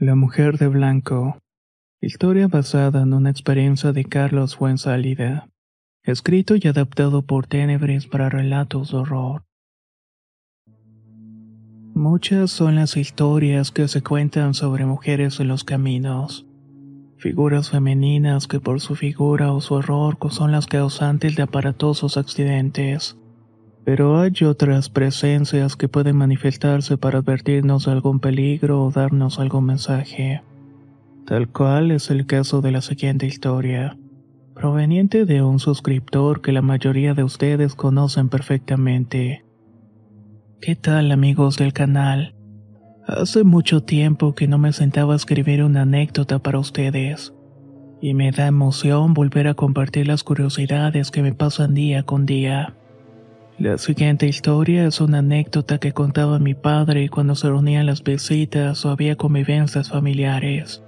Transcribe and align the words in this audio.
La 0.00 0.14
mujer 0.14 0.58
de 0.58 0.68
blanco. 0.68 1.38
Historia 2.00 2.46
basada 2.46 3.02
en 3.02 3.12
una 3.12 3.30
experiencia 3.30 3.90
de 3.90 4.04
Carlos 4.04 4.54
Fuenzálida. 4.54 5.48
Escrito 6.04 6.54
y 6.54 6.68
adaptado 6.68 7.22
por 7.22 7.48
Tenebres 7.48 8.06
para 8.06 8.28
relatos 8.28 8.92
de 8.92 8.98
horror. 8.98 9.42
Muchas 11.96 12.52
son 12.52 12.76
las 12.76 12.96
historias 12.96 13.72
que 13.72 13.88
se 13.88 14.00
cuentan 14.00 14.54
sobre 14.54 14.86
mujeres 14.86 15.40
en 15.40 15.48
los 15.48 15.64
caminos. 15.64 16.46
Figuras 17.16 17.70
femeninas 17.70 18.46
que 18.46 18.60
por 18.60 18.80
su 18.80 18.94
figura 18.94 19.52
o 19.52 19.60
su 19.60 19.80
error 19.80 20.16
son 20.30 20.52
las 20.52 20.68
causantes 20.68 21.34
de 21.34 21.42
aparatosos 21.42 22.16
accidentes. 22.16 23.18
Pero 23.88 24.20
hay 24.20 24.34
otras 24.44 24.90
presencias 24.90 25.74
que 25.74 25.88
pueden 25.88 26.14
manifestarse 26.14 26.98
para 26.98 27.20
advertirnos 27.20 27.86
de 27.86 27.92
algún 27.92 28.20
peligro 28.20 28.84
o 28.84 28.90
darnos 28.90 29.38
algún 29.38 29.64
mensaje. 29.64 30.42
Tal 31.26 31.48
cual 31.48 31.90
es 31.90 32.10
el 32.10 32.26
caso 32.26 32.60
de 32.60 32.70
la 32.70 32.82
siguiente 32.82 33.24
historia, 33.24 33.96
proveniente 34.54 35.24
de 35.24 35.40
un 35.42 35.58
suscriptor 35.58 36.42
que 36.42 36.52
la 36.52 36.60
mayoría 36.60 37.14
de 37.14 37.24
ustedes 37.24 37.74
conocen 37.74 38.28
perfectamente. 38.28 39.46
¿Qué 40.60 40.76
tal 40.76 41.10
amigos 41.10 41.56
del 41.56 41.72
canal? 41.72 42.34
Hace 43.06 43.42
mucho 43.42 43.84
tiempo 43.84 44.34
que 44.34 44.48
no 44.48 44.58
me 44.58 44.74
sentaba 44.74 45.14
a 45.14 45.16
escribir 45.16 45.64
una 45.64 45.80
anécdota 45.80 46.40
para 46.40 46.58
ustedes, 46.58 47.32
y 48.02 48.12
me 48.12 48.32
da 48.32 48.48
emoción 48.48 49.14
volver 49.14 49.48
a 49.48 49.54
compartir 49.54 50.08
las 50.08 50.24
curiosidades 50.24 51.10
que 51.10 51.22
me 51.22 51.32
pasan 51.32 51.72
día 51.72 52.02
con 52.02 52.26
día. 52.26 52.74
La 53.58 53.76
siguiente 53.76 54.28
historia 54.28 54.86
es 54.86 55.00
una 55.00 55.18
anécdota 55.18 55.78
que 55.78 55.92
contaba 55.92 56.38
mi 56.38 56.54
padre 56.54 57.08
cuando 57.08 57.34
se 57.34 57.48
reunían 57.48 57.86
las 57.86 58.04
visitas 58.04 58.84
o 58.84 58.90
había 58.90 59.16
convivencias 59.16 59.88
familiares. 59.88 60.84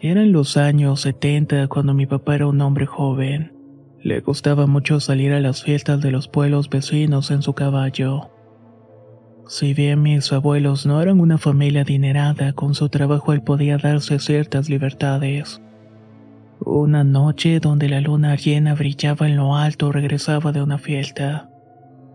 Eran 0.00 0.30
los 0.30 0.56
años 0.56 1.00
70 1.00 1.66
cuando 1.66 1.92
mi 1.92 2.06
papá 2.06 2.36
era 2.36 2.46
un 2.46 2.60
hombre 2.60 2.86
joven. 2.86 3.52
Le 4.00 4.20
gustaba 4.20 4.68
mucho 4.68 5.00
salir 5.00 5.32
a 5.32 5.40
las 5.40 5.64
fiestas 5.64 6.00
de 6.00 6.12
los 6.12 6.28
pueblos 6.28 6.70
vecinos 6.70 7.32
en 7.32 7.42
su 7.42 7.54
caballo. 7.54 8.30
Si 9.48 9.74
bien 9.74 10.00
mis 10.00 10.32
abuelos 10.32 10.86
no 10.86 11.02
eran 11.02 11.18
una 11.18 11.38
familia 11.38 11.80
adinerada, 11.80 12.52
con 12.52 12.76
su 12.76 12.88
trabajo 12.88 13.32
él 13.32 13.42
podía 13.42 13.78
darse 13.78 14.20
ciertas 14.20 14.68
libertades. 14.68 15.60
Una 16.60 17.02
noche 17.02 17.58
donde 17.58 17.88
la 17.88 18.00
luna 18.00 18.36
llena 18.36 18.76
brillaba 18.76 19.26
en 19.26 19.36
lo 19.36 19.56
alto 19.56 19.90
regresaba 19.90 20.52
de 20.52 20.62
una 20.62 20.78
fiesta. 20.78 21.50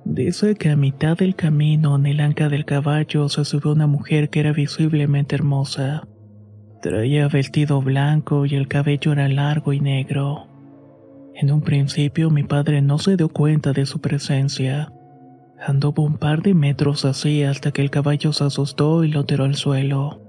Dice 0.05 0.55
que 0.55 0.69
a 0.69 0.75
mitad 0.75 1.17
del 1.17 1.35
camino 1.35 1.95
en 1.95 2.05
el 2.05 2.19
anca 2.19 2.49
del 2.49 2.65
caballo 2.65 3.29
se 3.29 3.45
subió 3.45 3.71
una 3.71 3.87
mujer 3.87 4.29
que 4.29 4.39
era 4.39 4.53
visiblemente 4.53 5.35
hermosa. 5.35 6.07
Traía 6.81 7.27
vestido 7.27 7.81
blanco 7.81 8.45
y 8.45 8.55
el 8.55 8.67
cabello 8.67 9.11
era 9.11 9.27
largo 9.27 9.73
y 9.73 9.81
negro. 9.81 10.47
En 11.35 11.51
un 11.51 11.61
principio 11.61 12.29
mi 12.29 12.43
padre 12.43 12.81
no 12.81 12.97
se 12.97 13.17
dio 13.17 13.29
cuenta 13.29 13.73
de 13.73 13.85
su 13.85 14.01
presencia. 14.01 14.91
Anduvo 15.65 16.03
un 16.03 16.17
par 16.17 16.41
de 16.41 16.53
metros 16.53 17.05
así 17.05 17.43
hasta 17.43 17.71
que 17.71 17.81
el 17.81 17.89
caballo 17.89 18.31
se 18.31 18.45
asustó 18.45 19.03
y 19.03 19.09
lo 19.09 19.25
tiró 19.25 19.43
al 19.43 19.55
suelo. 19.55 20.21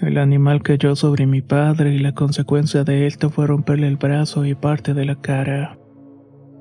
El 0.00 0.16
animal 0.16 0.62
cayó 0.62 0.96
sobre 0.96 1.26
mi 1.26 1.42
padre 1.42 1.94
y 1.94 1.98
la 1.98 2.12
consecuencia 2.12 2.84
de 2.84 3.06
esto 3.06 3.28
fue 3.28 3.46
romperle 3.46 3.86
el 3.86 3.96
brazo 3.96 4.46
y 4.46 4.54
parte 4.54 4.94
de 4.94 5.04
la 5.04 5.16
cara. 5.16 5.79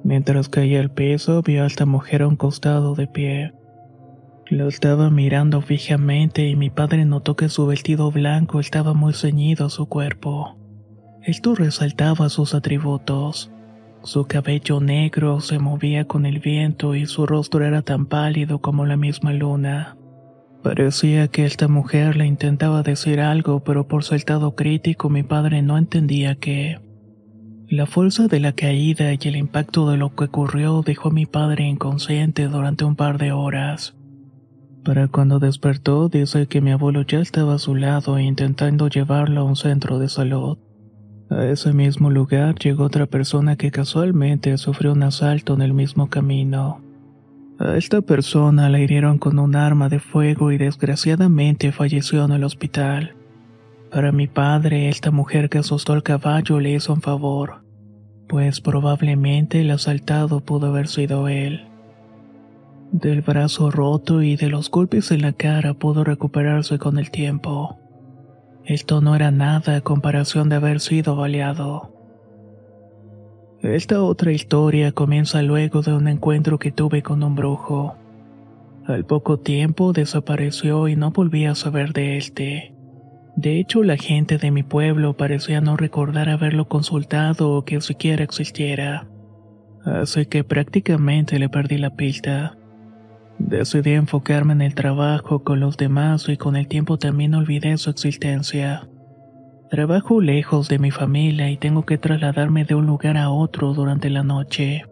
Mientras 0.03 0.49
caía 0.49 0.79
al 0.79 0.91
piso, 0.91 1.41
vio 1.41 1.63
a 1.63 1.67
esta 1.67 1.85
mujer 1.85 2.21
a 2.21 2.27
un 2.27 2.35
costado 2.35 2.95
de 2.95 3.07
pie. 3.07 3.53
Lo 4.47 4.67
estaba 4.67 5.09
mirando 5.09 5.61
fijamente 5.61 6.47
y 6.47 6.55
mi 6.55 6.69
padre 6.69 7.05
notó 7.05 7.35
que 7.35 7.49
su 7.49 7.67
vestido 7.67 8.09
blanco 8.09 8.59
estaba 8.59 8.93
muy 8.93 9.13
ceñido 9.13 9.67
a 9.67 9.69
su 9.69 9.87
cuerpo. 9.87 10.57
Esto 11.23 11.53
resaltaba 11.53 12.29
sus 12.29 12.55
atributos. 12.55 13.51
Su 14.01 14.25
cabello 14.25 14.79
negro 14.79 15.41
se 15.41 15.59
movía 15.59 16.05
con 16.05 16.25
el 16.25 16.39
viento 16.39 16.95
y 16.95 17.05
su 17.05 17.27
rostro 17.27 17.65
era 17.65 17.81
tan 17.81 18.05
pálido 18.05 18.59
como 18.59 18.85
la 18.85 18.97
misma 18.97 19.33
luna. 19.33 19.97
Parecía 20.63 21.27
que 21.27 21.45
esta 21.45 21.67
mujer 21.67 22.15
le 22.15 22.25
intentaba 22.25 22.81
decir 22.81 23.19
algo, 23.19 23.63
pero 23.63 23.87
por 23.87 24.03
su 24.03 24.15
estado 24.15 24.55
crítico 24.55 25.09
mi 25.09 25.23
padre 25.23 25.61
no 25.61 25.77
entendía 25.77 26.35
qué. 26.35 26.79
La 27.69 27.85
fuerza 27.85 28.27
de 28.27 28.39
la 28.39 28.53
caída 28.53 29.13
y 29.13 29.19
el 29.27 29.35
impacto 29.35 29.91
de 29.91 29.97
lo 29.97 30.15
que 30.15 30.23
ocurrió 30.23 30.81
dejó 30.81 31.09
a 31.09 31.11
mi 31.11 31.27
padre 31.27 31.67
inconsciente 31.67 32.47
durante 32.47 32.83
un 32.83 32.95
par 32.95 33.19
de 33.19 33.31
horas. 33.31 33.95
Para 34.83 35.07
cuando 35.07 35.37
despertó, 35.37 36.09
dice 36.09 36.47
que 36.47 36.61
mi 36.61 36.71
abuelo 36.71 37.03
ya 37.03 37.19
estaba 37.19 37.53
a 37.53 37.59
su 37.59 37.75
lado 37.75 38.17
intentando 38.17 38.87
llevarlo 38.87 39.41
a 39.41 39.43
un 39.43 39.55
centro 39.55 39.99
de 39.99 40.09
salud. 40.09 40.57
A 41.29 41.45
ese 41.45 41.71
mismo 41.71 42.09
lugar 42.09 42.55
llegó 42.55 42.85
otra 42.85 43.05
persona 43.05 43.55
que 43.55 43.69
casualmente 43.69 44.57
sufrió 44.57 44.93
un 44.93 45.03
asalto 45.03 45.53
en 45.53 45.61
el 45.61 45.75
mismo 45.75 46.09
camino. 46.09 46.81
A 47.59 47.77
esta 47.77 48.01
persona 48.01 48.67
la 48.69 48.79
hirieron 48.79 49.19
con 49.19 49.37
un 49.37 49.55
arma 49.55 49.89
de 49.89 49.99
fuego 49.99 50.51
y 50.51 50.57
desgraciadamente 50.57 51.71
falleció 51.71 52.25
en 52.25 52.31
el 52.31 52.45
hospital. 52.45 53.18
Para 53.91 54.11
mi 54.11 54.27
padre, 54.27 54.87
esta 54.89 55.09
mujer 55.09 55.49
que 55.49 55.57
asustó 55.57 55.93
al 55.93 56.03
caballo 56.03 56.59
le 56.59 56.73
hizo 56.73 56.93
un 56.93 57.01
favor, 57.01 57.63
pues 58.27 58.61
probablemente 58.61 59.61
el 59.61 59.71
asaltado 59.71 60.41
pudo 60.41 60.67
haber 60.67 60.87
sido 60.87 61.27
él. 61.27 61.65
Del 62.91 63.21
brazo 63.21 63.71
roto 63.71 64.21
y 64.21 64.35
de 64.35 64.49
los 64.49 64.69
golpes 64.69 65.11
en 65.11 65.23
la 65.23 65.33
cara 65.33 65.73
pudo 65.73 66.03
recuperarse 66.03 66.77
con 66.77 66.99
el 66.99 67.09
tiempo. 67.09 67.79
Esto 68.63 69.01
no 69.01 69.15
era 69.15 69.31
nada 69.31 69.77
a 69.77 69.81
comparación 69.81 70.49
de 70.49 70.57
haber 70.57 70.79
sido 70.79 71.15
baleado. 71.15 71.91
Esta 73.61 74.03
otra 74.03 74.31
historia 74.31 74.91
comienza 74.91 75.41
luego 75.41 75.81
de 75.81 75.93
un 75.93 76.07
encuentro 76.07 76.59
que 76.59 76.71
tuve 76.71 77.01
con 77.01 77.23
un 77.23 77.35
brujo. 77.35 77.95
Al 78.85 79.05
poco 79.05 79.39
tiempo 79.39 79.93
desapareció 79.93 80.87
y 80.87 80.95
no 80.95 81.11
volví 81.11 81.45
a 81.45 81.55
saber 81.55 81.93
de 81.93 82.17
este. 82.17 82.78
De 83.39 83.57
hecho, 83.57 83.83
la 83.83 83.95
gente 83.95 84.37
de 84.37 84.51
mi 84.51 84.63
pueblo 84.63 85.15
parecía 85.15 85.61
no 85.61 85.77
recordar 85.77 86.27
haberlo 86.27 86.67
consultado 86.67 87.51
o 87.51 87.63
que 87.63 87.79
siquiera 87.79 88.21
existiera. 88.21 89.07
Así 89.85 90.25
que 90.25 90.43
prácticamente 90.43 91.39
le 91.39 91.47
perdí 91.47 91.77
la 91.77 91.95
pista. 91.95 92.57
Decidí 93.37 93.91
enfocarme 93.91 94.51
en 94.51 94.61
el 94.61 94.75
trabajo 94.75 95.45
con 95.45 95.61
los 95.61 95.77
demás 95.77 96.27
y 96.27 96.35
con 96.35 96.57
el 96.57 96.67
tiempo 96.67 96.97
también 96.97 97.33
olvidé 97.33 97.77
su 97.77 97.89
existencia. 97.89 98.89
Trabajo 99.71 100.19
lejos 100.19 100.67
de 100.67 100.77
mi 100.77 100.91
familia 100.91 101.49
y 101.49 101.55
tengo 101.55 101.85
que 101.85 101.97
trasladarme 101.97 102.65
de 102.65 102.75
un 102.75 102.87
lugar 102.87 103.15
a 103.15 103.29
otro 103.29 103.73
durante 103.73 104.09
la 104.09 104.23
noche. 104.23 104.83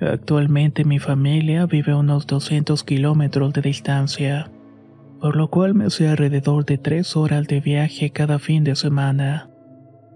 Actualmente 0.00 0.84
mi 0.84 0.98
familia 0.98 1.66
vive 1.66 1.92
a 1.92 1.98
unos 1.98 2.26
200 2.26 2.82
kilómetros 2.82 3.52
de 3.52 3.62
distancia 3.62 4.50
por 5.20 5.36
lo 5.36 5.48
cual 5.48 5.74
me 5.74 5.86
hacía 5.86 6.12
alrededor 6.12 6.64
de 6.64 6.78
tres 6.78 7.16
horas 7.16 7.46
de 7.46 7.60
viaje 7.60 8.10
cada 8.10 8.38
fin 8.38 8.64
de 8.64 8.74
semana. 8.74 9.50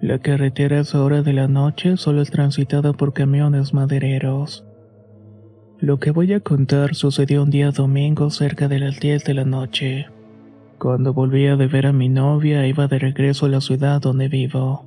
La 0.01 0.19
carretera 0.19 0.79
a 0.79 0.81
esa 0.81 1.03
hora 1.03 1.23
de 1.23 1.33
la 1.33 1.49
noche 1.49 1.97
solo 1.97 2.23
es 2.23 2.31
transitada 2.31 2.93
por 2.93 3.12
camiones 3.12 3.75
madereros. 3.75 4.65
Lo 5.79 5.99
que 5.99 6.11
voy 6.11 6.33
a 6.33 6.41
contar 6.41 6.95
sucedió 6.95 7.43
un 7.43 7.51
día 7.51 7.71
domingo 7.71 8.31
cerca 8.31 8.69
de 8.69 8.79
las 8.79 9.01
10 9.01 9.25
de 9.25 9.35
la 9.35 9.45
noche. 9.45 10.06
Cuando 10.79 11.12
volvía 11.12 11.57
de 11.57 11.67
ver 11.67 11.87
a 11.87 11.93
mi 11.93 12.09
novia 12.09 12.67
iba 12.67 12.87
de 12.87 12.99
regreso 12.99 13.47
a 13.47 13.49
la 13.50 13.61
ciudad 13.61 14.00
donde 14.00 14.29
vivo. 14.29 14.87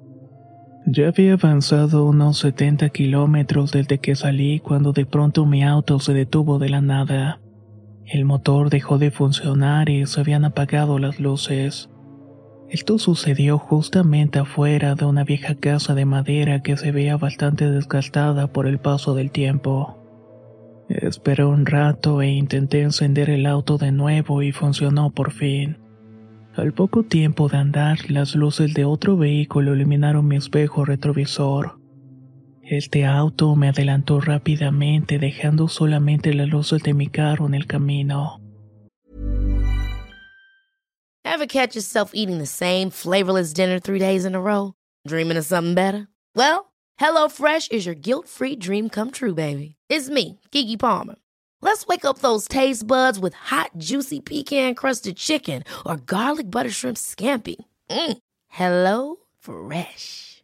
Ya 0.85 1.09
había 1.09 1.33
avanzado 1.33 2.05
unos 2.05 2.37
70 2.39 2.89
kilómetros 2.89 3.71
desde 3.71 3.97
que 3.99 4.15
salí 4.15 4.59
cuando 4.59 4.93
de 4.93 5.05
pronto 5.05 5.45
mi 5.45 5.63
auto 5.63 5.99
se 5.99 6.13
detuvo 6.13 6.59
de 6.59 6.69
la 6.69 6.81
nada. 6.81 7.39
El 8.07 8.23
motor 8.23 8.69
dejó 8.69 8.97
de 8.97 9.11
funcionar 9.11 9.89
y 9.89 10.05
se 10.05 10.21
habían 10.21 10.45
apagado 10.45 10.97
las 10.97 11.19
luces. 11.19 11.89
Esto 12.69 12.99
sucedió 12.99 13.57
justamente 13.57 14.39
afuera 14.39 14.95
de 14.95 15.03
una 15.03 15.25
vieja 15.25 15.55
casa 15.55 15.93
de 15.93 16.05
madera 16.05 16.61
que 16.61 16.77
se 16.77 16.93
veía 16.93 17.17
bastante 17.17 17.69
desgastada 17.69 18.47
por 18.47 18.65
el 18.65 18.79
paso 18.79 19.13
del 19.13 19.31
tiempo. 19.31 19.97
Esperé 20.87 21.43
un 21.43 21.65
rato 21.65 22.21
e 22.21 22.29
intenté 22.29 22.81
encender 22.81 23.29
el 23.29 23.45
auto 23.45 23.77
de 23.77 23.91
nuevo 23.91 24.41
y 24.41 24.53
funcionó 24.53 25.09
por 25.09 25.31
fin. 25.31 25.77
Al 26.55 26.71
poco 26.71 27.03
tiempo 27.03 27.49
de 27.49 27.57
andar, 27.57 28.09
las 28.09 28.35
luces 28.35 28.73
de 28.73 28.85
otro 28.85 29.17
vehículo 29.17 29.75
iluminaron 29.75 30.25
mi 30.27 30.37
espejo 30.37 30.85
retrovisor. 30.85 31.77
Este 32.69 33.05
auto 33.05 33.55
me 33.55 33.69
adelantó 33.69 34.19
rápidamente 34.19 35.19
dejando 35.19 35.69
solamente 35.69 36.33
las 36.33 36.49
luces 36.49 36.83
de 36.83 36.93
mi 36.93 37.07
carro 37.07 37.45
en 37.45 37.53
el 37.53 37.65
camino. 37.65 38.41
Ever 41.23 41.45
catch 41.47 41.75
yourself 41.75 42.11
eating 42.13 42.39
the 42.39 42.45
same 42.45 42.89
flavorless 42.89 43.53
dinner 43.53 43.79
three 43.79 43.99
days 43.99 44.25
in 44.25 44.35
a 44.35 44.41
row? 44.41 44.73
Dreaming 45.07 45.37
of 45.37 45.45
something 45.45 45.75
better? 45.75 46.07
Well, 46.35 46.73
HelloFresh 46.99 47.71
is 47.71 47.85
your 47.85 47.95
guilt-free 47.95 48.57
dream 48.57 48.89
come 48.89 49.11
true, 49.11 49.33
baby. 49.33 49.75
It's 49.89 50.09
me, 50.09 50.39
Kiki 50.51 50.75
Palmer. 50.75 51.15
Let's 51.61 51.87
wake 51.87 52.03
up 52.03 52.19
those 52.19 52.49
taste 52.49 52.85
buds 52.85 53.17
with 53.17 53.33
hot, 53.33 53.71
juicy 53.77 54.19
pecan-crusted 54.19 55.15
chicken 55.15 55.63
or 55.85 55.97
garlic 55.97 56.51
butter 56.51 56.71
shrimp 56.71 56.97
scampi. 56.97 57.55
Mm. 57.89 58.17
Hello 58.47 59.17
Fresh. 59.39 60.43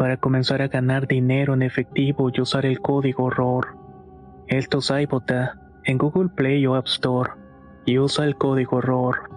para 0.00 0.16
comenzar 0.16 0.62
a 0.62 0.68
ganar 0.68 1.06
dinero 1.06 1.52
en 1.52 1.60
efectivo 1.60 2.30
y 2.32 2.40
usar 2.40 2.64
el 2.64 2.80
código 2.80 3.28
ROR. 3.28 3.76
Esto 4.46 4.78
es 4.78 4.90
iBota 4.90 5.60
en 5.84 5.98
Google 5.98 6.30
Play 6.30 6.66
o 6.66 6.74
App 6.74 6.86
Store 6.86 7.32
y 7.84 7.98
usa 7.98 8.24
el 8.24 8.36
código 8.36 8.80
ROR. 8.80 9.28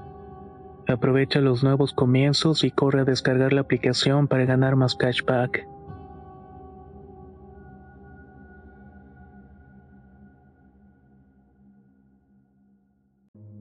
Aprovecha 0.87 1.41
los 1.41 1.65
nuevos 1.65 1.91
comienzos 1.91 2.63
y 2.63 2.71
corre 2.71 3.01
a 3.01 3.03
descargar 3.03 3.51
la 3.51 3.59
aplicación 3.59 4.29
para 4.29 4.45
ganar 4.45 4.77
más 4.77 4.95
cashback. 4.95 5.67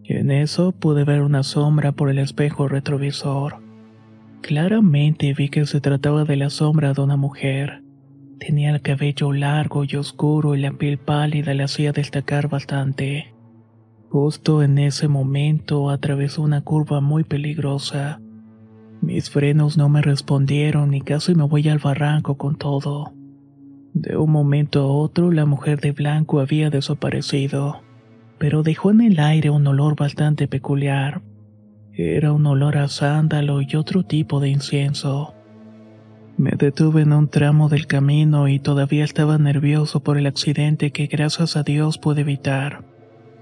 En 0.04 0.30
eso 0.30 0.70
pude 0.70 1.02
ver 1.02 1.22
una 1.22 1.42
sombra 1.42 1.90
por 1.90 2.10
el 2.10 2.20
espejo 2.20 2.68
retrovisor. 2.68 3.61
Claramente 4.42 5.32
vi 5.34 5.48
que 5.48 5.64
se 5.66 5.80
trataba 5.80 6.24
de 6.24 6.34
la 6.34 6.50
sombra 6.50 6.92
de 6.92 7.00
una 7.00 7.16
mujer. 7.16 7.84
Tenía 8.40 8.70
el 8.70 8.82
cabello 8.82 9.32
largo 9.32 9.84
y 9.84 9.94
oscuro 9.94 10.56
y 10.56 10.60
la 10.60 10.72
piel 10.72 10.98
pálida 10.98 11.54
le 11.54 11.62
hacía 11.62 11.92
destacar 11.92 12.48
bastante. 12.48 13.32
Justo 14.10 14.64
en 14.64 14.78
ese 14.78 15.06
momento 15.06 15.90
atravesó 15.90 16.42
una 16.42 16.60
curva 16.60 17.00
muy 17.00 17.22
peligrosa. 17.22 18.20
Mis 19.00 19.30
frenos 19.30 19.78
no 19.78 19.88
me 19.88 20.02
respondieron 20.02 20.92
y 20.92 21.02
casi 21.02 21.36
me 21.36 21.44
voy 21.44 21.68
al 21.68 21.78
barranco 21.78 22.36
con 22.36 22.56
todo. 22.56 23.12
De 23.94 24.16
un 24.16 24.32
momento 24.32 24.80
a 24.80 24.86
otro 24.86 25.30
la 25.30 25.46
mujer 25.46 25.80
de 25.80 25.92
blanco 25.92 26.40
había 26.40 26.68
desaparecido, 26.68 27.80
pero 28.38 28.64
dejó 28.64 28.90
en 28.90 29.02
el 29.02 29.20
aire 29.20 29.50
un 29.50 29.64
olor 29.68 29.94
bastante 29.94 30.48
peculiar. 30.48 31.22
Era 31.94 32.32
un 32.32 32.46
olor 32.46 32.78
a 32.78 32.88
sándalo 32.88 33.60
y 33.60 33.76
otro 33.76 34.02
tipo 34.02 34.40
de 34.40 34.48
incienso. 34.48 35.34
Me 36.38 36.52
detuve 36.52 37.02
en 37.02 37.12
un 37.12 37.28
tramo 37.28 37.68
del 37.68 37.86
camino 37.86 38.48
y 38.48 38.58
todavía 38.58 39.04
estaba 39.04 39.36
nervioso 39.36 40.00
por 40.00 40.16
el 40.16 40.26
accidente 40.26 40.90
que 40.90 41.06
gracias 41.06 41.54
a 41.54 41.62
Dios 41.62 41.98
pude 41.98 42.22
evitar. 42.22 42.84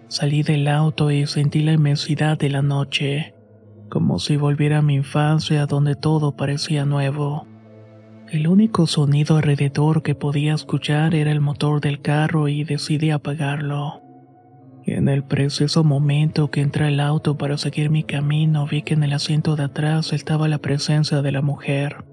Salí 0.08 0.42
del 0.42 0.66
auto 0.66 1.12
y 1.12 1.28
sentí 1.28 1.62
la 1.62 1.74
inmensidad 1.74 2.36
de 2.36 2.48
la 2.48 2.62
noche, 2.62 3.34
como 3.88 4.18
si 4.18 4.36
volviera 4.36 4.78
a 4.78 4.82
mi 4.82 4.96
infancia 4.96 5.66
donde 5.66 5.94
todo 5.94 6.34
parecía 6.36 6.84
nuevo. 6.84 7.46
El 8.28 8.48
único 8.48 8.88
sonido 8.88 9.36
alrededor 9.36 10.02
que 10.02 10.16
podía 10.16 10.54
escuchar 10.54 11.14
era 11.14 11.30
el 11.30 11.40
motor 11.40 11.80
del 11.80 12.00
carro 12.00 12.48
y 12.48 12.64
decidí 12.64 13.10
apagarlo. 13.10 13.99
En 14.86 15.08
el 15.08 15.22
preciso 15.22 15.84
momento 15.84 16.50
que 16.50 16.62
entré 16.62 16.86
al 16.86 17.00
auto 17.00 17.36
para 17.36 17.58
seguir 17.58 17.90
mi 17.90 18.02
camino 18.02 18.66
vi 18.66 18.82
que 18.82 18.94
en 18.94 19.02
el 19.02 19.12
asiento 19.12 19.54
de 19.54 19.64
atrás 19.64 20.12
estaba 20.12 20.48
la 20.48 20.58
presencia 20.58 21.22
de 21.22 21.32
la 21.32 21.42
mujer. 21.42 22.04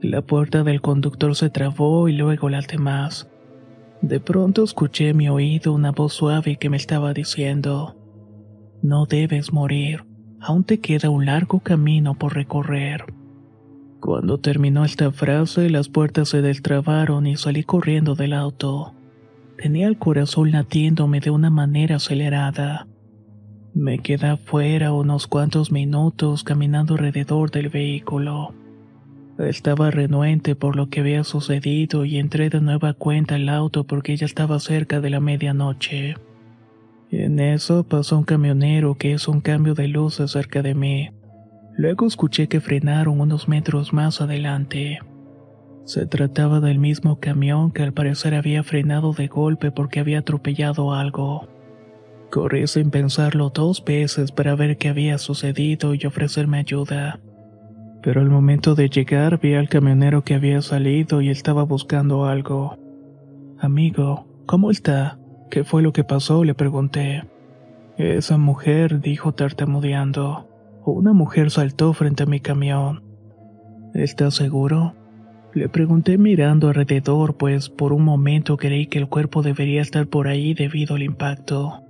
La 0.00 0.22
puerta 0.22 0.62
del 0.62 0.80
conductor 0.80 1.34
se 1.36 1.50
trabó 1.50 2.08
y 2.08 2.12
luego 2.12 2.48
las 2.48 2.68
demás. 2.68 3.28
De 4.02 4.18
pronto 4.18 4.64
escuché 4.64 5.10
en 5.10 5.18
mi 5.18 5.28
oído 5.28 5.74
una 5.74 5.90
voz 5.90 6.14
suave 6.14 6.56
que 6.56 6.70
me 6.70 6.76
estaba 6.76 7.12
diciendo, 7.12 7.96
No 8.82 9.04
debes 9.04 9.52
morir, 9.52 10.04
aún 10.40 10.64
te 10.64 10.80
queda 10.80 11.10
un 11.10 11.26
largo 11.26 11.60
camino 11.60 12.14
por 12.14 12.34
recorrer. 12.34 13.04
Cuando 14.00 14.38
terminó 14.38 14.86
esta 14.86 15.10
frase, 15.10 15.68
las 15.68 15.90
puertas 15.90 16.30
se 16.30 16.40
destrabaron 16.40 17.26
y 17.26 17.36
salí 17.36 17.64
corriendo 17.64 18.14
del 18.14 18.32
auto. 18.32 18.94
Tenía 19.60 19.88
el 19.88 19.98
corazón 19.98 20.52
latiéndome 20.52 21.20
de 21.20 21.30
una 21.30 21.50
manera 21.50 21.96
acelerada. 21.96 22.86
Me 23.74 23.98
quedé 23.98 24.28
afuera 24.28 24.94
unos 24.94 25.26
cuantos 25.26 25.70
minutos 25.70 26.44
caminando 26.44 26.94
alrededor 26.94 27.50
del 27.50 27.68
vehículo. 27.68 28.54
Estaba 29.38 29.90
renuente 29.90 30.56
por 30.56 30.76
lo 30.76 30.88
que 30.88 31.00
había 31.00 31.24
sucedido 31.24 32.06
y 32.06 32.16
entré 32.16 32.48
de 32.48 32.62
nueva 32.62 32.94
cuenta 32.94 33.34
al 33.34 33.50
auto 33.50 33.84
porque 33.84 34.16
ya 34.16 34.24
estaba 34.24 34.58
cerca 34.60 35.02
de 35.02 35.10
la 35.10 35.20
medianoche. 35.20 36.14
En 37.10 37.38
eso 37.38 37.84
pasó 37.84 38.16
un 38.16 38.24
camionero 38.24 38.94
que 38.94 39.10
hizo 39.10 39.30
un 39.30 39.42
cambio 39.42 39.74
de 39.74 39.88
luz 39.88 40.22
cerca 40.26 40.62
de 40.62 40.74
mí. 40.74 41.10
Luego 41.76 42.06
escuché 42.06 42.48
que 42.48 42.62
frenaron 42.62 43.20
unos 43.20 43.46
metros 43.46 43.92
más 43.92 44.22
adelante. 44.22 45.00
Se 45.90 46.06
trataba 46.06 46.60
del 46.60 46.78
mismo 46.78 47.18
camión 47.18 47.72
que 47.72 47.82
al 47.82 47.92
parecer 47.92 48.34
había 48.34 48.62
frenado 48.62 49.12
de 49.12 49.26
golpe 49.26 49.72
porque 49.72 49.98
había 49.98 50.20
atropellado 50.20 50.94
algo. 50.94 51.48
Corrí 52.30 52.68
sin 52.68 52.90
pensarlo 52.90 53.50
dos 53.50 53.84
veces 53.84 54.30
para 54.30 54.54
ver 54.54 54.78
qué 54.78 54.88
había 54.88 55.18
sucedido 55.18 55.94
y 55.94 56.06
ofrecerme 56.06 56.58
ayuda 56.58 57.18
pero 58.02 58.20
al 58.20 58.30
momento 58.30 58.74
de 58.74 58.88
llegar 58.88 59.38
vi 59.40 59.54
al 59.54 59.68
camionero 59.68 60.22
que 60.22 60.34
había 60.34 60.62
salido 60.62 61.20
y 61.20 61.30
estaba 61.30 61.64
buscando 61.64 62.24
algo. 62.24 62.78
Amigo, 63.58 64.26
¿cómo 64.46 64.70
está? 64.70 65.18
¿Qué 65.50 65.64
fue 65.64 65.82
lo 65.82 65.92
que 65.92 66.04
pasó? 66.04 66.44
le 66.44 66.54
pregunté. 66.54 67.24
Esa 67.98 68.38
mujer, 68.38 69.00
dijo 69.00 69.32
tartamudeando. 69.32 70.48
Una 70.84 71.12
mujer 71.12 71.50
saltó 71.50 71.92
frente 71.92 72.22
a 72.22 72.26
mi 72.26 72.40
camión. 72.40 73.02
¿Estás 73.92 74.34
seguro? 74.34 74.94
Le 75.52 75.68
pregunté 75.68 76.16
mirando 76.16 76.68
alrededor, 76.68 77.36
pues 77.36 77.68
por 77.68 77.92
un 77.92 78.04
momento 78.04 78.56
creí 78.56 78.86
que 78.86 78.98
el 78.98 79.08
cuerpo 79.08 79.42
debería 79.42 79.82
estar 79.82 80.06
por 80.06 80.28
ahí 80.28 80.54
debido 80.54 80.94
al 80.94 81.02
impacto. 81.02 81.82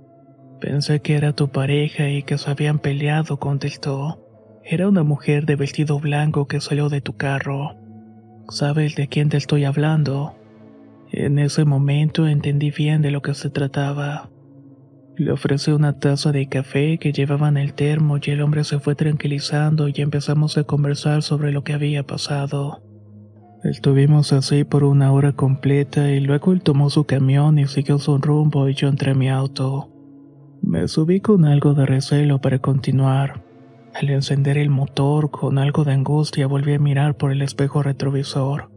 Pensé 0.59 1.01
que 1.01 1.15
era 1.15 1.33
tu 1.33 1.49
pareja 1.49 2.09
y 2.09 2.23
que 2.23 2.39
se 2.39 2.49
habían 2.49 2.79
peleado, 2.79 3.37
contestó. 3.37 4.19
Era 4.63 4.87
una 4.87 5.03
mujer 5.03 5.45
de 5.45 5.55
vestido 5.55 5.99
blanco 5.99 6.47
que 6.47 6.59
salió 6.59 6.89
de 6.89 7.01
tu 7.01 7.17
carro. 7.17 7.75
¿Sabes 8.49 8.95
de 8.95 9.07
quién 9.07 9.29
te 9.29 9.37
estoy 9.37 9.65
hablando? 9.65 10.35
En 11.11 11.37
ese 11.37 11.63
momento 11.63 12.27
entendí 12.27 12.71
bien 12.71 13.03
de 13.03 13.11
lo 13.11 13.21
que 13.21 13.35
se 13.35 13.51
trataba. 13.51 14.29
Le 15.17 15.31
ofrecí 15.31 15.69
una 15.71 15.99
taza 15.99 16.31
de 16.31 16.47
café 16.47 16.97
que 16.97 17.11
llevaba 17.11 17.47
en 17.49 17.57
el 17.57 17.75
termo 17.75 18.17
y 18.17 18.31
el 18.31 18.41
hombre 18.41 18.63
se 18.63 18.79
fue 18.79 18.95
tranquilizando 18.95 19.87
y 19.87 19.93
empezamos 19.97 20.57
a 20.57 20.63
conversar 20.63 21.21
sobre 21.21 21.51
lo 21.51 21.63
que 21.63 21.73
había 21.73 22.03
pasado. 22.03 22.81
Estuvimos 23.63 24.33
así 24.33 24.63
por 24.63 24.83
una 24.83 25.11
hora 25.11 25.33
completa 25.33 26.09
y 26.09 26.19
luego 26.19 26.51
él 26.51 26.63
tomó 26.63 26.89
su 26.89 27.03
camión 27.03 27.59
y 27.59 27.67
siguió 27.67 27.99
su 27.99 28.17
rumbo 28.17 28.67
y 28.67 28.73
yo 28.73 28.87
entré 28.87 29.13
mi 29.13 29.29
auto. 29.29 29.89
Me 30.63 30.87
subí 30.87 31.19
con 31.19 31.45
algo 31.45 31.75
de 31.75 31.85
recelo 31.85 32.41
para 32.41 32.57
continuar. 32.57 33.43
Al 33.93 34.09
encender 34.09 34.57
el 34.57 34.69
motor, 34.69 35.29
con 35.29 35.59
algo 35.59 35.83
de 35.83 35.93
angustia 35.93 36.47
volví 36.47 36.73
a 36.73 36.79
mirar 36.79 37.17
por 37.17 37.31
el 37.31 37.43
espejo 37.43 37.83
retrovisor. 37.83 38.71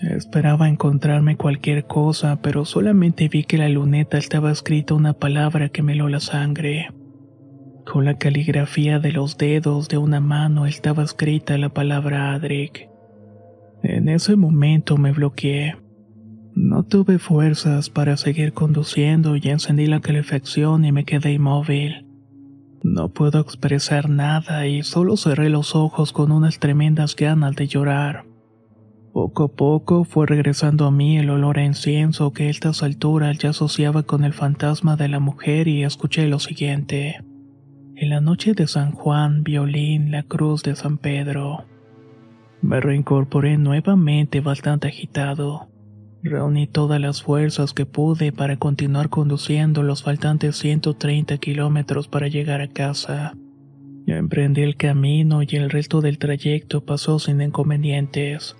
Esperaba 0.00 0.68
encontrarme 0.68 1.36
cualquier 1.36 1.86
cosa, 1.86 2.40
pero 2.40 2.64
solamente 2.64 3.28
vi 3.28 3.42
que 3.42 3.58
la 3.58 3.68
luneta 3.68 4.16
estaba 4.16 4.52
escrita 4.52 4.94
una 4.94 5.12
palabra 5.12 5.70
que 5.70 5.82
me 5.82 5.96
la 5.96 6.20
sangre. 6.20 6.88
Con 7.84 8.04
la 8.04 8.14
caligrafía 8.14 9.00
de 9.00 9.10
los 9.10 9.38
dedos 9.38 9.88
de 9.88 9.98
una 9.98 10.20
mano 10.20 10.66
estaba 10.66 11.02
escrita 11.02 11.58
la 11.58 11.70
palabra 11.70 12.32
Adric. 12.32 12.87
En 13.82 14.08
ese 14.08 14.36
momento 14.36 14.96
me 14.96 15.12
bloqueé. 15.12 15.76
No 16.54 16.82
tuve 16.82 17.18
fuerzas 17.18 17.88
para 17.90 18.16
seguir 18.16 18.52
conduciendo 18.52 19.36
y 19.36 19.48
encendí 19.48 19.86
la 19.86 20.00
calefacción 20.00 20.84
y 20.84 20.92
me 20.92 21.04
quedé 21.04 21.32
inmóvil. 21.32 22.04
No 22.82 23.08
puedo 23.08 23.40
expresar 23.40 24.08
nada 24.08 24.66
y 24.66 24.82
solo 24.82 25.16
cerré 25.16 25.50
los 25.50 25.74
ojos 25.74 26.12
con 26.12 26.32
unas 26.32 26.58
tremendas 26.58 27.14
ganas 27.16 27.54
de 27.56 27.68
llorar. 27.68 28.24
Poco 29.12 29.44
a 29.44 29.48
poco 29.48 30.04
fue 30.04 30.26
regresando 30.26 30.86
a 30.86 30.90
mí 30.90 31.18
el 31.18 31.30
olor 31.30 31.58
a 31.58 31.64
incienso 31.64 32.32
que 32.32 32.44
a 32.44 32.50
estas 32.50 32.82
alturas 32.82 33.38
ya 33.38 33.50
asociaba 33.50 34.02
con 34.02 34.24
el 34.24 34.32
fantasma 34.32 34.96
de 34.96 35.08
la 35.08 35.18
mujer 35.18 35.66
y 35.66 35.82
escuché 35.82 36.28
lo 36.28 36.38
siguiente. 36.38 37.24
En 37.96 38.10
la 38.10 38.20
noche 38.20 38.54
de 38.54 38.68
San 38.68 38.92
Juan, 38.92 39.42
violín, 39.42 40.12
la 40.12 40.22
cruz 40.22 40.62
de 40.62 40.76
San 40.76 40.98
Pedro. 40.98 41.64
Me 42.62 42.80
reincorporé 42.80 43.56
nuevamente 43.56 44.40
bastante 44.40 44.88
agitado. 44.88 45.68
Reuní 46.22 46.66
todas 46.66 47.00
las 47.00 47.22
fuerzas 47.22 47.72
que 47.72 47.86
pude 47.86 48.32
para 48.32 48.56
continuar 48.56 49.08
conduciendo 49.08 49.82
los 49.82 50.02
faltantes 50.02 50.56
130 50.56 51.38
kilómetros 51.38 52.08
para 52.08 52.26
llegar 52.26 52.60
a 52.60 52.68
casa. 52.68 53.34
Emprendí 54.06 54.62
el 54.62 54.76
camino 54.76 55.42
y 55.42 55.48
el 55.52 55.70
resto 55.70 56.00
del 56.00 56.18
trayecto 56.18 56.84
pasó 56.84 57.18
sin 57.18 57.40
inconvenientes. 57.40 58.56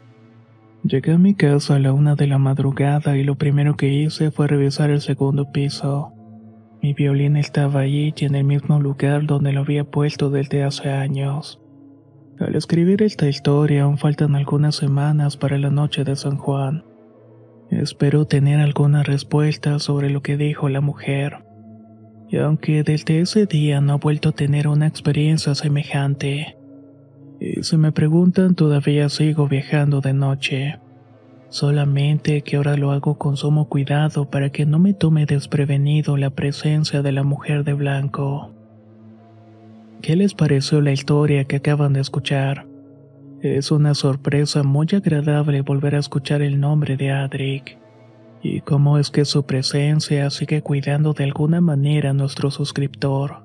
Llegué 0.84 1.12
a 1.12 1.18
mi 1.18 1.34
casa 1.34 1.76
a 1.76 1.78
la 1.80 1.92
una 1.92 2.14
de 2.14 2.28
la 2.28 2.38
madrugada 2.38 3.16
y 3.16 3.24
lo 3.24 3.34
primero 3.34 3.76
que 3.76 3.88
hice 3.88 4.30
fue 4.30 4.46
revisar 4.46 4.90
el 4.90 5.00
segundo 5.00 5.50
piso. 5.50 6.12
Mi 6.80 6.94
violín 6.94 7.36
estaba 7.36 7.80
allí 7.80 8.14
y 8.16 8.24
en 8.24 8.36
el 8.36 8.44
mismo 8.44 8.78
lugar 8.78 9.26
donde 9.26 9.52
lo 9.52 9.62
había 9.62 9.82
puesto 9.82 10.30
desde 10.30 10.62
hace 10.62 10.90
años. 10.90 11.60
Al 12.40 12.54
escribir 12.54 13.02
esta 13.02 13.28
historia 13.28 13.82
aún 13.82 13.98
faltan 13.98 14.36
algunas 14.36 14.76
semanas 14.76 15.36
para 15.36 15.58
la 15.58 15.70
noche 15.70 16.04
de 16.04 16.14
San 16.14 16.36
Juan. 16.36 16.84
Espero 17.70 18.26
tener 18.26 18.60
alguna 18.60 19.02
respuesta 19.02 19.80
sobre 19.80 20.08
lo 20.08 20.22
que 20.22 20.36
dijo 20.36 20.68
la 20.68 20.80
mujer. 20.80 21.38
Y 22.28 22.36
aunque 22.36 22.84
desde 22.84 23.20
ese 23.20 23.46
día 23.46 23.80
no 23.80 23.96
he 23.96 23.98
vuelto 23.98 24.28
a 24.28 24.32
tener 24.32 24.68
una 24.68 24.86
experiencia 24.86 25.56
semejante. 25.56 26.56
Y 27.40 27.64
si 27.64 27.76
me 27.76 27.90
preguntan, 27.90 28.54
todavía 28.54 29.08
sigo 29.08 29.48
viajando 29.48 30.00
de 30.00 30.12
noche. 30.12 30.78
Solamente 31.48 32.42
que 32.42 32.56
ahora 32.56 32.76
lo 32.76 32.92
hago 32.92 33.18
con 33.18 33.36
sumo 33.36 33.68
cuidado 33.68 34.30
para 34.30 34.50
que 34.50 34.64
no 34.64 34.78
me 34.78 34.94
tome 34.94 35.26
desprevenido 35.26 36.16
la 36.16 36.30
presencia 36.30 37.02
de 37.02 37.10
la 37.10 37.24
mujer 37.24 37.64
de 37.64 37.72
blanco. 37.72 38.52
¿Qué 40.02 40.14
les 40.14 40.34
pareció 40.34 40.80
la 40.80 40.92
historia 40.92 41.44
que 41.44 41.56
acaban 41.56 41.92
de 41.92 42.00
escuchar? 42.00 42.66
Es 43.42 43.72
una 43.72 43.94
sorpresa 43.94 44.62
muy 44.62 44.86
agradable 44.92 45.62
volver 45.62 45.96
a 45.96 45.98
escuchar 45.98 46.40
el 46.40 46.60
nombre 46.60 46.96
de 46.96 47.10
Adric. 47.10 47.78
Y 48.42 48.60
cómo 48.60 48.98
es 48.98 49.10
que 49.10 49.24
su 49.24 49.44
presencia 49.44 50.30
sigue 50.30 50.62
cuidando 50.62 51.12
de 51.12 51.24
alguna 51.24 51.60
manera 51.60 52.10
a 52.10 52.14
nuestro 52.14 52.50
suscriptor. 52.50 53.42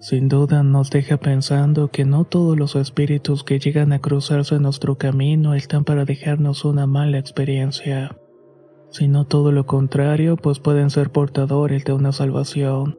Sin 0.00 0.28
duda 0.28 0.62
nos 0.62 0.90
deja 0.90 1.16
pensando 1.16 1.88
que 1.88 2.04
no 2.04 2.24
todos 2.24 2.58
los 2.58 2.76
espíritus 2.76 3.44
que 3.44 3.60
llegan 3.60 3.92
a 3.92 4.00
cruzarse 4.00 4.56
en 4.56 4.62
nuestro 4.62 4.98
camino 4.98 5.54
están 5.54 5.84
para 5.84 6.04
dejarnos 6.04 6.64
una 6.64 6.86
mala 6.86 7.18
experiencia, 7.18 8.16
sino 8.90 9.24
todo 9.24 9.52
lo 9.52 9.66
contrario, 9.66 10.36
pues 10.36 10.58
pueden 10.58 10.90
ser 10.90 11.10
portadores 11.10 11.84
de 11.84 11.92
una 11.92 12.12
salvación. 12.12 12.98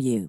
you. 0.00 0.28